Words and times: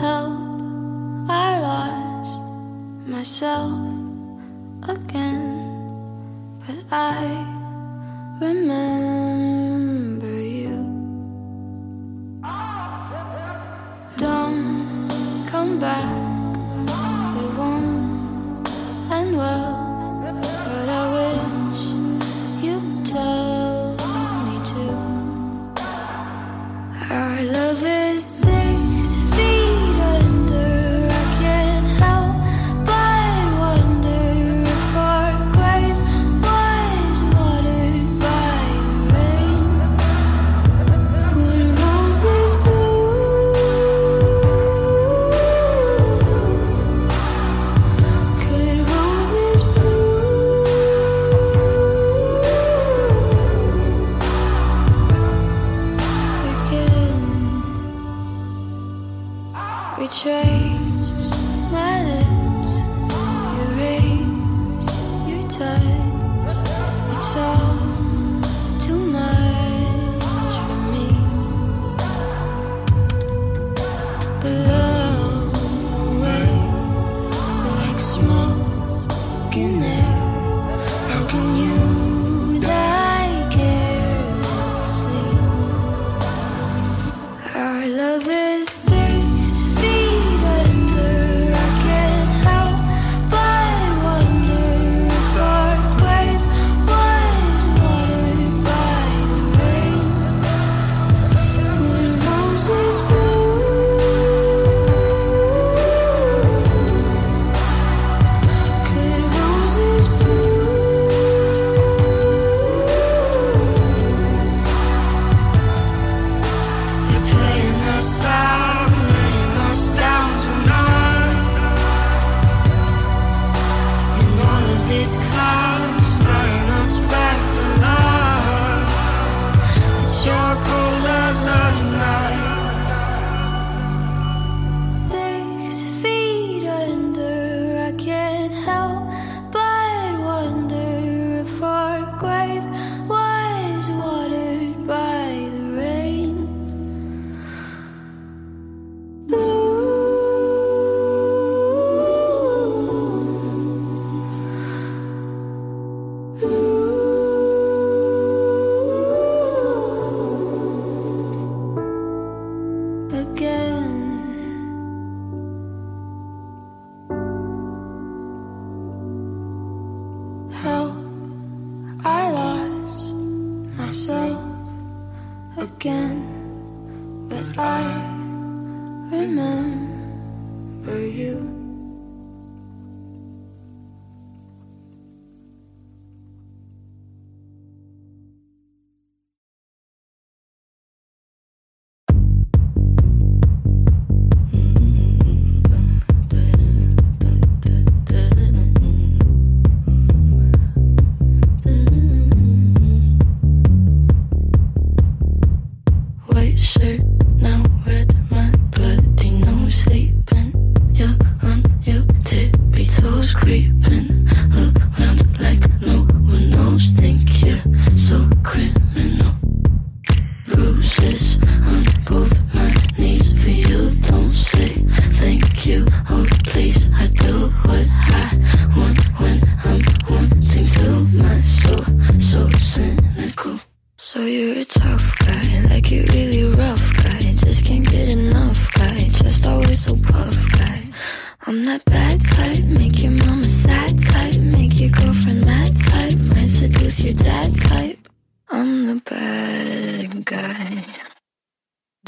Help, 0.00 0.32
I 1.28 1.60
lost 1.60 2.40
myself 3.06 3.70
again, 4.88 5.60
but 6.66 6.78
I 6.90 7.44
remember 8.40 9.09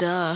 Duh. 0.03 0.35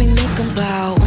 make 0.00 0.08
me 0.08 0.16
think 0.16 0.50
about. 0.52 0.99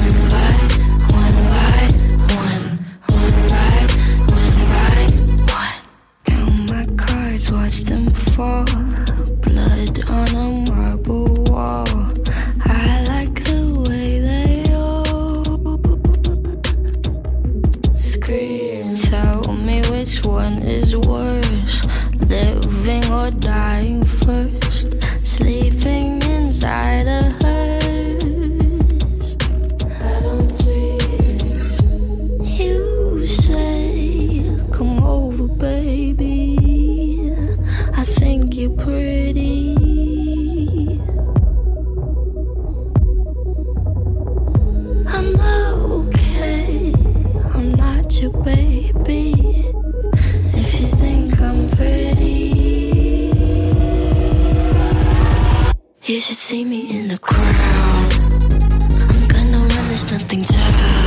something 60.34 60.58
child 60.58 61.03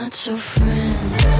not 0.00 0.26
your 0.26 0.36
friend. 0.38 1.39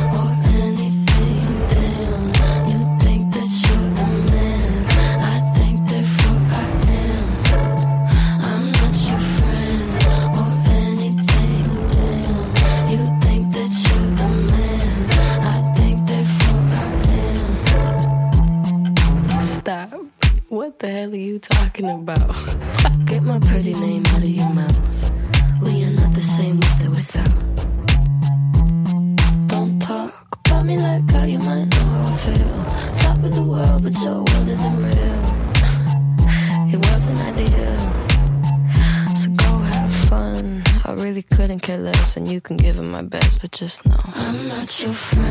just 43.61 43.85
know. 43.85 43.95
I'm 44.15 44.49
not 44.49 44.83
your 44.83 44.95
friend. 44.95 45.30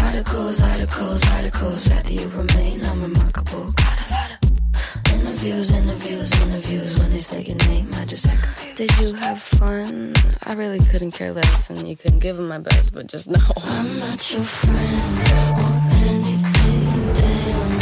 Articles, 0.00 0.62
articles, 0.62 1.22
articles, 1.32 1.88
rather 1.90 2.12
you 2.12 2.28
remain 2.28 2.80
unremarkable. 2.82 3.72
Got 3.72 3.98
a 3.98 4.12
lot 4.12 4.30
of 4.30 5.12
interviews, 5.12 5.72
interviews, 5.72 6.30
interviews. 6.42 6.98
When 7.00 7.10
they 7.10 7.18
say 7.18 7.42
your 7.42 7.56
name, 7.56 7.90
I 7.94 8.04
just 8.04 8.28
act 8.28 8.42
confused. 8.42 8.76
Did 8.76 8.98
you 9.00 9.14
have 9.14 9.40
fun? 9.40 10.14
I 10.44 10.52
really 10.54 10.78
couldn't 10.86 11.10
care 11.12 11.32
less, 11.32 11.68
and 11.68 11.88
you 11.88 11.96
couldn't 11.96 12.20
give 12.20 12.36
them 12.36 12.46
my 12.46 12.58
best, 12.58 12.94
but 12.94 13.08
just 13.08 13.28
know. 13.34 13.40
I'm 13.64 13.98
not 13.98 14.32
your 14.32 14.44
friend 14.44 15.18
or 15.58 15.80
anything. 16.06 17.14
Damn, 17.14 17.80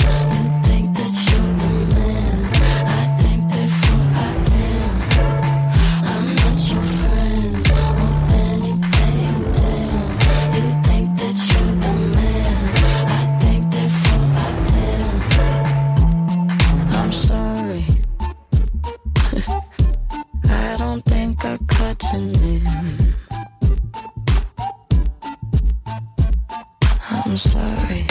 I'm 27.32 27.38
sorry. 27.38 28.04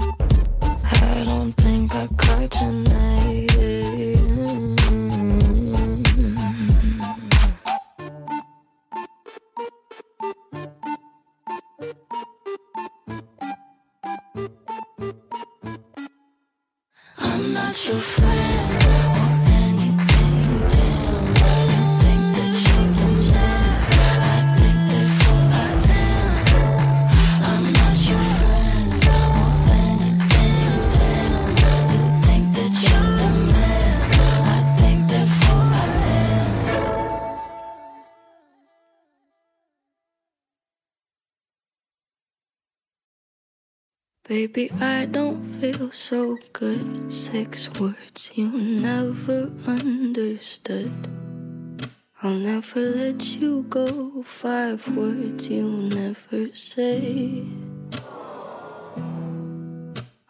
I 0.00 1.24
don't 1.24 1.52
think 1.52 1.94
I 1.94 2.08
caught 2.08 2.60
your 2.60 2.72
Baby, 44.42 44.72
I 44.80 45.06
don't 45.06 45.40
feel 45.60 45.92
so 45.92 46.36
good. 46.52 47.12
Six 47.12 47.70
words 47.78 48.32
you 48.34 48.48
never 48.50 49.52
understood. 49.68 50.90
I'll 52.24 52.34
never 52.50 52.80
let 52.80 53.22
you 53.36 53.62
go. 53.68 54.24
Five 54.24 54.96
words 54.96 55.46
you 55.48 55.68
never 55.94 56.52
say. 56.56 57.44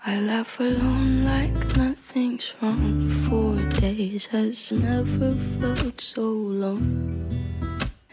I 0.05 0.21
laugh 0.21 0.61
alone 0.61 1.25
like 1.25 1.77
nothing's 1.79 2.53
wrong. 2.61 3.09
Four 3.31 3.57
days 3.81 4.27
has 4.27 4.73
never 4.73 5.35
felt 5.59 6.03
so 6.03 6.29
long. 6.29 7.33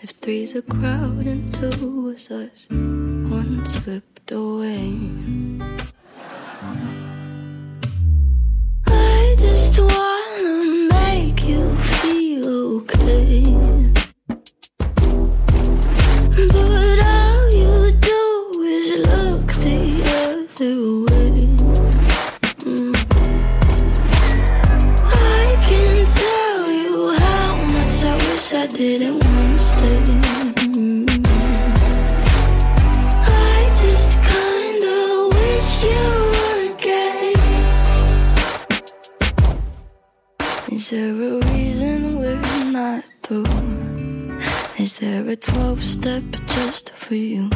If 0.02 0.12
three's 0.12 0.56
a 0.56 0.62
crowd 0.62 1.26
and 1.28 1.54
two 1.54 2.04
was 2.04 2.32
us, 2.32 2.68
slipped 3.66 4.32
away. 4.32 4.96
I 8.88 9.36
just 9.38 9.80
wanna 9.80 10.90
make 10.94 11.48
you 11.48 11.76
feel 11.78 12.48
okay. 12.78 13.44
But 16.54 17.00
all 17.04 17.50
you 17.62 17.92
do 18.10 18.24
is 18.64 18.88
look 19.08 19.48
the 19.64 19.80
other 20.20 20.76
way. 21.08 21.34
Mm. 22.66 22.96
I 25.06 25.56
can 25.68 25.96
tell 26.20 26.72
you 26.72 27.14
how 27.20 27.56
much 27.74 28.04
I 28.04 28.16
wish 28.32 28.54
I 28.54 28.68
didn't 28.68 29.19
12 45.42 45.84
step 45.84 46.24
just 46.48 46.90
for 46.92 47.16
you? 47.16 47.50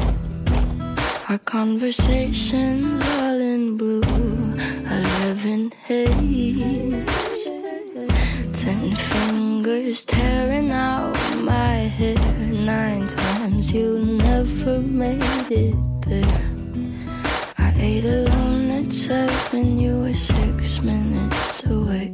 Our 1.30 1.38
conversations 1.40 3.04
all 3.20 3.42
in 3.42 3.78
blue, 3.78 4.02
11 4.02 5.72
haze. 5.86 7.50
Ten 8.54 8.96
fingers 8.96 10.06
tearing 10.06 10.72
out 10.72 11.18
my 11.38 11.76
hair. 11.98 12.18
Nine 12.48 13.08
times 13.08 13.74
you 13.74 14.00
never 14.00 14.80
made 14.80 15.52
it 15.52 15.76
there. 16.06 16.52
I 17.58 17.74
ate 17.78 18.06
alone 18.06 18.70
at 18.72 18.94
seven, 18.94 19.80
you 19.80 20.04
were 20.04 20.12
six 20.12 20.82
minutes 20.82 21.66
away. 21.66 22.14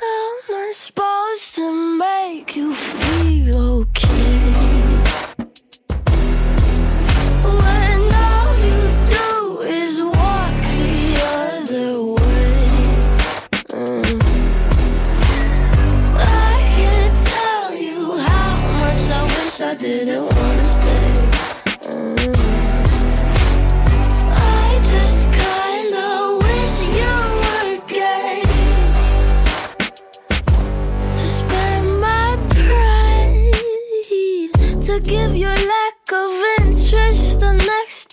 How 0.00 0.38
am 0.48 0.54
I 0.54 0.72
supposed 1.34 1.54
to 1.54 1.98
make 1.98 2.56
you 2.56 2.72
feel 2.72 2.89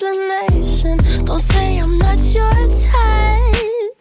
Don't 0.08 1.40
say 1.42 1.80
I'm 1.80 1.98
not 1.98 2.18
your 2.34 2.50
type. 2.50 3.94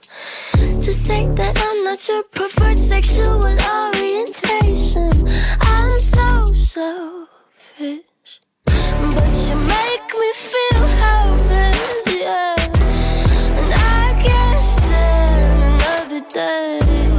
Just 0.81 1.05
say 1.05 1.27
that 1.35 1.59
I'm 1.61 1.83
not 1.83 2.09
your 2.09 2.23
preferred 2.23 2.79
sexual 2.79 3.43
orientation. 3.45 5.11
I'm 5.61 5.97
so 5.97 6.47
selfish, 6.55 8.05
but 8.65 9.35
you 9.49 9.57
make 9.57 10.15
me 10.15 10.33
feel 10.35 10.87
helpless, 11.03 12.07
yeah. 12.07 12.55
And 13.59 13.75
I 13.75 14.23
can't 14.23 14.63
stand 14.63 15.63
another 15.83 16.21
day. 16.33 17.16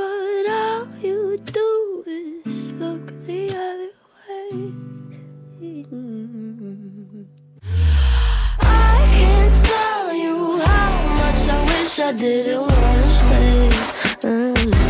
But 0.00 0.46
all 0.48 0.86
you 1.02 1.36
do 1.36 2.04
is 2.06 2.72
look 2.72 3.06
the 3.26 3.50
other 3.50 3.92
way. 4.16 4.72
I 8.62 9.10
can't 9.12 9.54
tell 9.68 10.16
you 10.16 10.58
how 10.64 10.90
much 11.20 11.42
I 11.50 11.58
wish 11.70 12.00
I 12.00 12.12
didn't 12.12 12.60
wanna 12.60 13.02
stay. 13.02 13.68
Mm. 14.22 14.89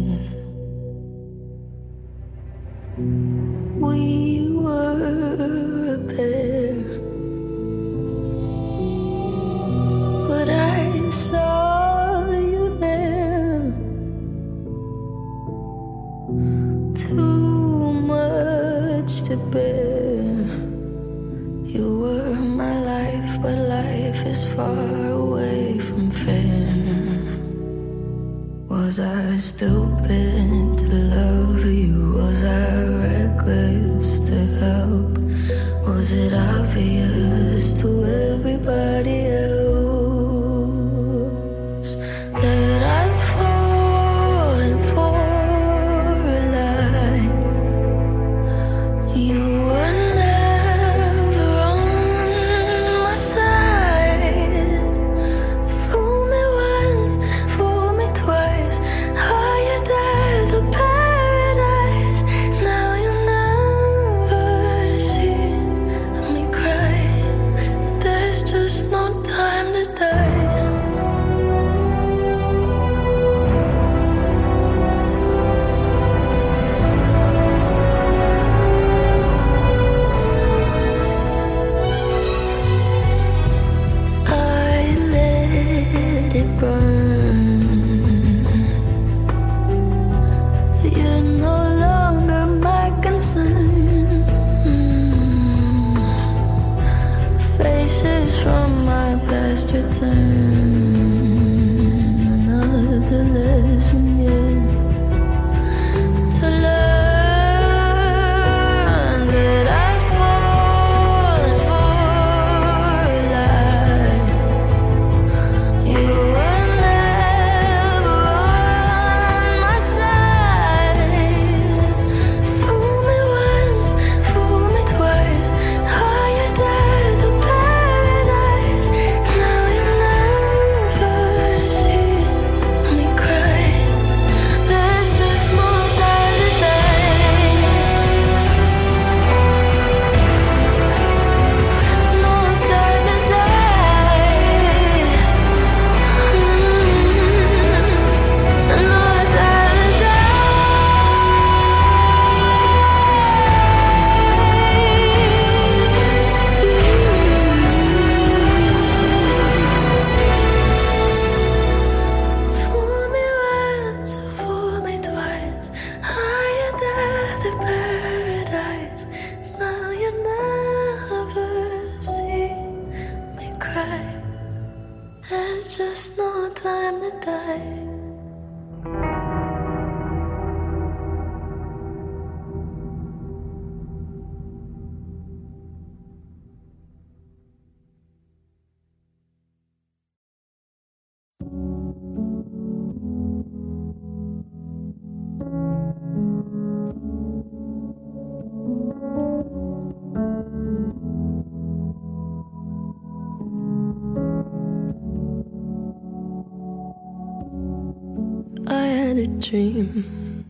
dream. 209.41 210.45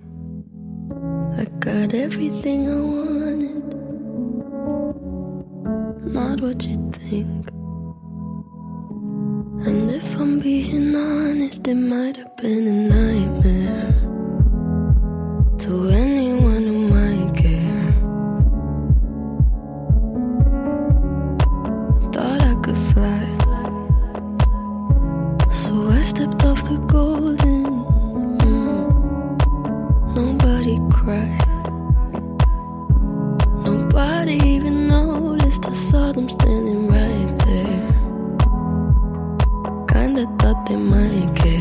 I 1.38 1.45
got 1.60 1.93
everything 1.93 2.69
I 2.69 2.82
wanted, 2.82 3.73
not 6.13 6.41
what 6.41 6.65
you 6.65 6.91
think. 6.91 7.49
And 9.65 9.89
if 9.89 10.15
I'm 10.19 10.39
being 10.39 10.93
honest, 10.95 11.67
it 11.67 11.75
might 11.75 12.17
have 12.17 12.36
been 12.36 12.67
they 40.71 40.77
might 40.77 41.34
get. 41.36 41.61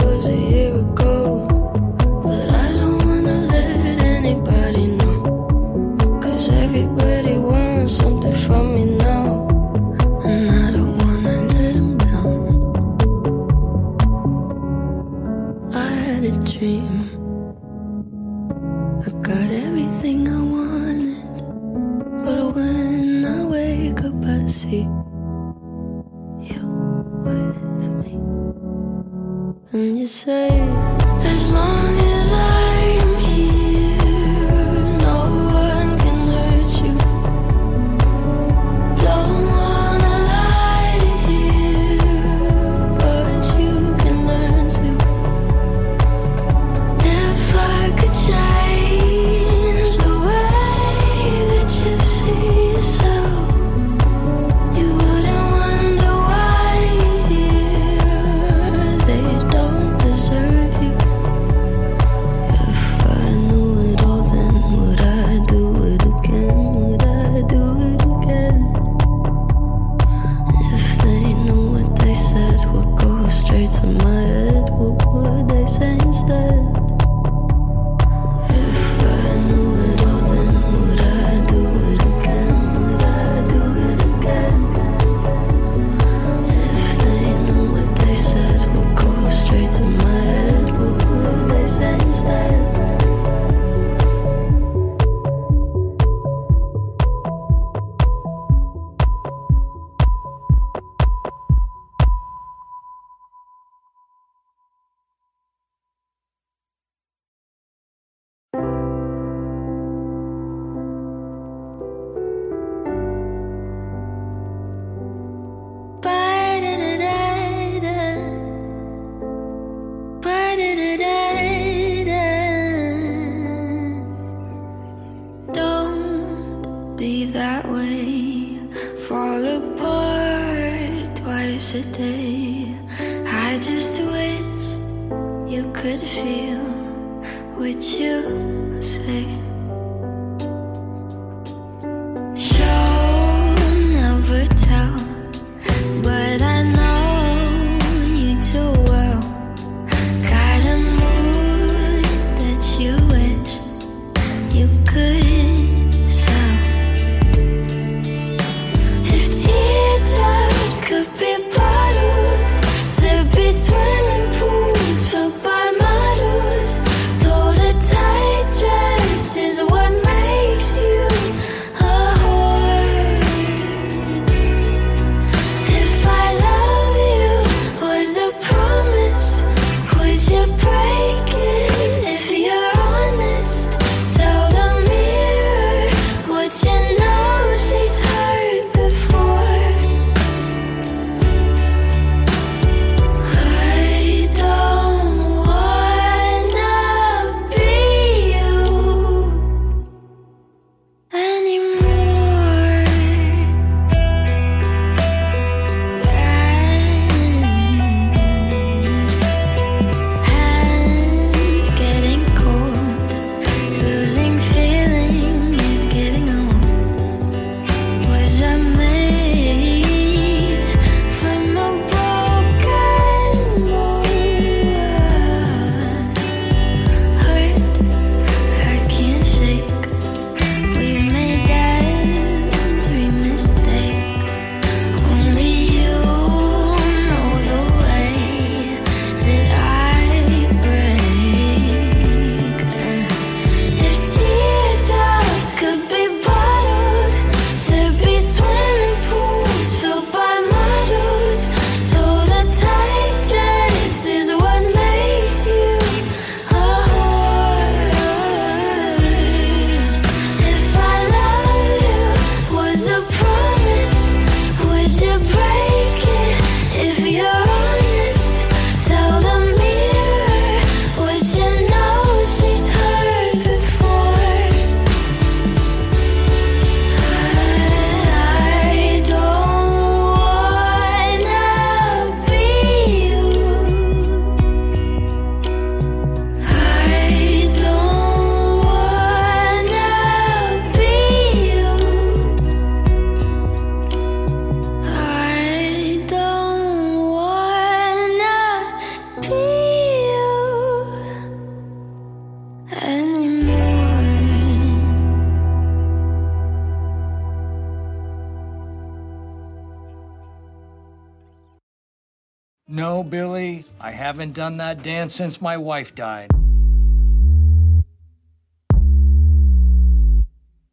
No, 312.81 313.03
Billy, 313.03 313.65
I 313.79 313.91
haven't 313.91 314.33
done 314.33 314.57
that 314.57 314.81
dance 314.81 315.13
since 315.13 315.39
my 315.39 315.55
wife 315.55 315.93
died. 315.93 316.31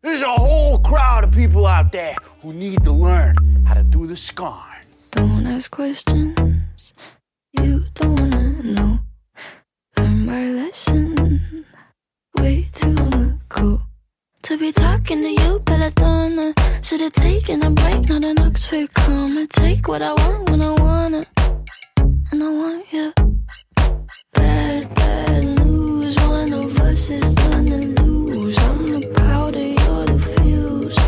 There's 0.00 0.22
a 0.22 0.32
whole 0.32 0.78
crowd 0.78 1.24
of 1.24 1.32
people 1.32 1.66
out 1.66 1.92
there 1.92 2.16
who 2.40 2.54
need 2.54 2.82
to 2.84 2.92
learn 2.92 3.34
how 3.66 3.74
to 3.74 3.82
do 3.82 4.06
the 4.06 4.16
scarn. 4.16 4.86
Don't 5.10 5.46
ask 5.46 5.70
questions 5.70 6.94
you 7.60 7.84
don't 7.92 8.18
wanna 8.18 8.62
know. 8.62 9.00
Learn 9.98 10.24
my 10.24 10.44
lesson 10.48 11.66
way 12.38 12.70
too 12.72 12.88
long 12.88 13.38
ago. 13.50 13.82
To 14.44 14.56
be 14.56 14.72
talking 14.72 15.20
to 15.20 15.42
you, 15.42 15.58
Belladonna. 15.58 16.54
Should've 16.80 17.12
taken 17.12 17.62
a 17.62 17.70
break, 17.70 18.08
not 18.08 18.24
an 18.24 18.40
Oxford 18.40 18.94
comma. 18.94 19.46
Take 19.48 19.88
what 19.88 20.00
I 20.00 20.14
want 20.14 20.48
when 20.48 20.62
I 20.62 20.72
want 20.80 21.14
it, 21.16 21.28
and 22.30 22.42
I 22.42 22.50
want 22.50 22.92
you. 22.92 23.12
Bad, 24.32 24.94
bad 24.94 25.44
news. 25.64 26.16
One 26.16 26.52
of 26.52 26.80
us 26.80 27.10
is 27.10 27.22
gonna 27.30 27.78
lose. 27.78 28.58
I'm 28.58 28.86
the 28.86 29.12
powder, 29.16 29.58
you're 29.60 30.06
the 30.06 30.18
fuse. 30.34 30.98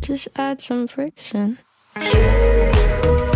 Just 0.00 0.28
add 0.36 0.60
some 0.60 0.86
friction. 0.86 1.58
You 1.96 3.33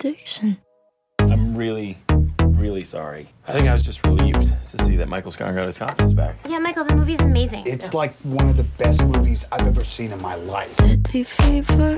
addiction. 0.00 0.56
I'm 1.20 1.54
really, 1.54 1.98
really 2.40 2.84
sorry. 2.84 3.28
I 3.46 3.52
think 3.52 3.68
I 3.68 3.72
was 3.74 3.84
just 3.84 4.06
relieved 4.06 4.52
to 4.70 4.84
see 4.84 4.96
that 4.96 5.08
Michael 5.08 5.30
Scarn 5.30 5.54
got 5.54 5.66
his 5.66 5.76
confidence 5.76 6.14
back. 6.14 6.36
Yeah, 6.48 6.58
Michael, 6.58 6.84
the 6.84 6.96
movie's 6.96 7.20
amazing. 7.20 7.64
It's 7.66 7.92
like 7.92 8.14
one 8.22 8.46
of 8.46 8.56
the 8.56 8.64
best 8.64 9.04
movies 9.04 9.44
I've 9.52 9.66
ever 9.66 9.84
seen 9.84 10.12
in 10.12 10.22
my 10.22 10.36
life. 10.36 10.74
Deadly 10.78 11.22
fever. 11.24 11.96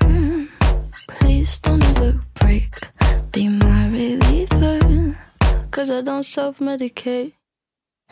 Please 1.09 1.59
don't 1.59 1.85
ever 1.91 2.21
break. 2.35 2.75
Be 3.31 3.49
my 3.49 3.88
reliever. 3.88 5.17
Cause 5.71 5.91
I 5.91 6.03
don't 6.03 6.25
self 6.25 6.59
medicate. 6.59 7.35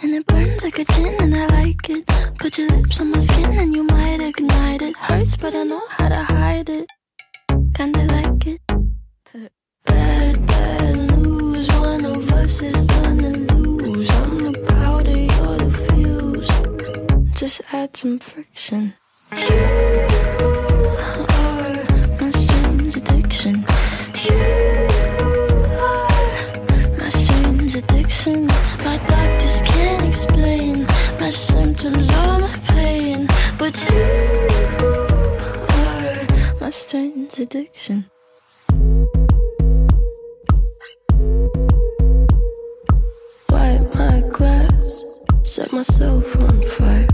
And 0.03 0.15
it 0.15 0.25
burns 0.27 0.63
like 0.63 0.79
a 0.79 0.85
gin 0.85 1.17
and 1.21 1.35
I 1.37 1.47
like 1.47 1.91
it. 1.91 2.07
Put 2.39 2.59
your 2.59 2.69
lips 2.69 3.01
on 3.01 3.11
my 3.11 3.19
skin 3.19 3.59
and 3.59 3.75
you 3.75 3.83
might 3.85 4.21
ignite 4.21 4.83
it. 4.83 4.97
Hurts, 4.97 5.37
but 5.37 5.55
I 5.55 5.65
know 5.65 5.83
how 5.89 6.09
to 6.09 6.23
hide 6.23 6.71
it. 6.71 6.87
Kinda 7.75 8.05
like 8.05 8.47
it. 8.47 8.70
Bad, 9.87 10.47
bad 10.47 10.97
news. 11.19 11.69
One 11.73 12.05
of 12.05 12.33
us 12.33 12.63
is 12.63 12.75
gonna 12.85 13.31
lose. 13.31 14.11
I'm 14.11 14.39
the 14.39 14.53
powder, 14.69 15.19
you're 15.19 15.59
the 15.59 15.71
fuse. 15.87 16.51
Just 17.39 17.63
add 17.73 17.97
some 17.97 18.19
friction. 18.19 18.95
You 19.33 19.37
are 21.39 21.75
my 22.21 22.31
strange 22.31 22.97
addiction. 22.97 23.65
You 24.25 24.37
are 25.81 26.09
my 26.99 27.09
strange 27.09 27.77
addiction. 27.77 28.47
My 28.85 28.99
doctors 29.09 29.63
can't 29.63 30.07
explain 30.07 30.87
my 31.19 31.31
symptoms 31.31 32.09
my 32.09 32.49
pain, 32.69 33.27
but 33.59 33.75
you 33.91 34.03
are 35.77 36.61
my 36.61 36.71
strange 36.71 37.39
addiction. 37.39 38.11
Set 45.61 45.73
myself 45.75 46.37
on 46.37 46.63
fire. 46.63 47.07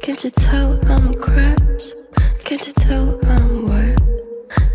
Can't 0.00 0.24
you 0.24 0.30
tell 0.30 0.80
I'm 0.90 1.12
cracked? 1.12 1.94
Can't 2.42 2.66
you 2.66 2.72
tell 2.72 3.20
I'm 3.26 3.68
wired? 3.68 4.00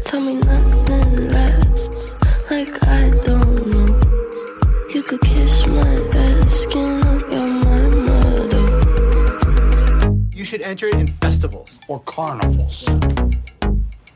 Tell 0.06 0.22
me 0.22 0.36
nothing 0.36 1.28
lasts, 1.30 2.14
like 2.52 2.86
I 2.86 3.10
don't 3.26 3.66
know. 3.72 4.00
You 4.94 5.02
could 5.02 5.22
kiss 5.22 5.66
my 5.66 5.96
ass, 6.14 6.52
skin 6.54 7.02
up 7.08 7.22
your 7.32 7.48
my 7.66 7.82
motto. 8.06 8.62
You 10.36 10.46
should 10.46 10.62
enter 10.62 10.86
it 10.86 10.96
in 10.96 11.08
festivals. 11.08 11.80
Or 11.90 12.00
carnivals. 12.02 12.88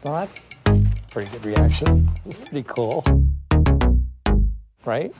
Well, 0.03 0.13
that's 0.21 0.47
pretty 1.09 1.31
good 1.31 1.45
reaction. 1.45 2.11
It's 2.27 2.35
pretty 2.49 2.67
cool. 2.67 3.03
Right? 4.85 5.11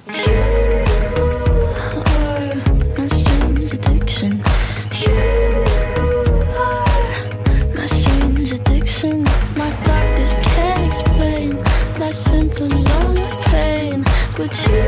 Explain 10.99 11.55
my 11.99 12.11
symptoms 12.11 12.73
or 12.73 13.09
my 13.13 13.29
pain, 13.45 14.03
but 14.35 14.51
you 14.67 14.79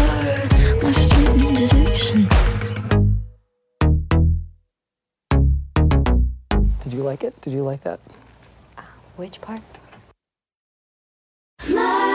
are 0.00 0.82
my 0.82 0.92
strange 0.92 1.60
addiction. 1.62 2.28
Did 6.82 6.92
you 6.92 7.02
like 7.02 7.22
it? 7.22 7.40
Did 7.40 7.52
you 7.52 7.62
like 7.62 7.82
that? 7.84 8.00
Uh, 8.76 8.82
which 9.16 9.40
part? 9.40 9.60
Sitting 11.60 12.11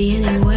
be 0.00 0.16
anywhere, 0.16 0.49